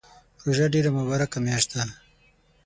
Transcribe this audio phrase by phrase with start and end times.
[0.43, 1.83] روژه ډیره مبارکه میاشت ده